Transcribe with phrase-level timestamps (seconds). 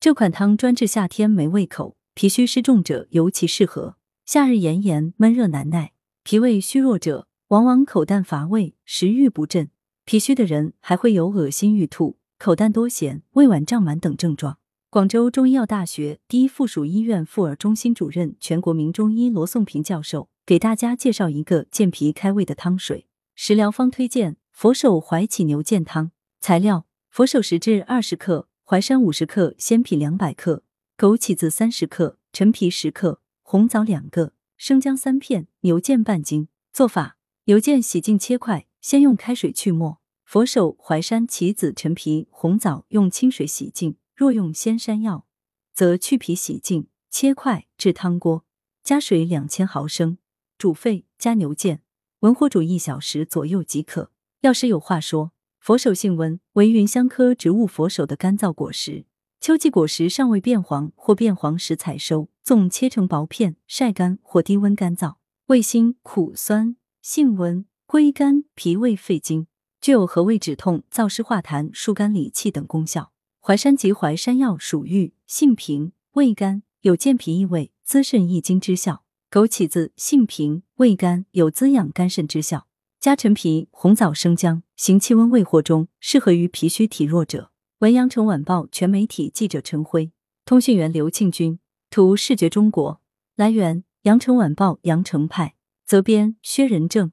[0.00, 3.96] 这款汤专治夏天没胃口、脾虚湿重者尤其适合。
[4.24, 9.70] 夏日炎炎闷热难耐，脾胃虚弱者往往口淡乏味、食欲不振。
[10.04, 14.58] 脾虚的人还会有恶心欲吐、口淡多涎、胃脘胀满等症状。
[14.88, 23.08] 广州中医药大学第一附属医院妇儿中心主任、全国名中医罗颂平教授给大家介绍一个健脾开胃的汤水。
[23.34, 26.12] 食疗方推荐：佛手怀起牛腱汤。
[26.38, 28.47] 材料：佛手十至二十克。
[28.70, 30.62] 淮山五十克，鲜皮两百克，
[30.98, 36.48] 枸杞子三十克，陈皮十克，红枣两个，生姜三片，牛腱半斤。
[36.70, 43.96] 做法：牛腱洗净切块，先用开水去沫；佛手、淮山、杞子、陈皮、红枣用清水洗净。
[44.14, 45.24] 若用鲜山药，
[45.72, 48.44] 则去皮洗净，切块至汤锅，
[48.84, 50.18] 加水两千毫升，
[50.58, 51.78] 煮沸，加牛腱，
[52.18, 54.10] 文火煮一小时左右即可。
[54.42, 55.32] 药师有话说。
[55.60, 59.04] 佛手性温，为芸香科植物佛手的干燥果实。
[59.40, 65.16] 秋季果实尚未变黄或变黄时采收，纵切成薄片，晒干或低温干燥。
[65.46, 69.46] 味辛苦酸，性温，归肝、脾胃、肺经，
[69.80, 73.12] 具有和胃止痛、燥湿化痰、疏肝理气等功效。
[73.40, 79.04] 淮山及淮山药属郁，性平，味甘，有健脾益胃、滋肾益精之效。
[79.30, 82.66] 枸杞子性平，味甘，有滋养肝肾之效。
[82.98, 87.50] 加陈皮、红枣、生姜，行气温胃火中，适合于脾虚体弱者。
[87.80, 90.12] 文阳城晚报全媒体记者陈辉，
[90.44, 91.58] 通讯员刘庆军，
[91.90, 93.00] 图视觉中国。
[93.34, 97.10] 来源：阳城晚报阳城派，责编：薛仁正。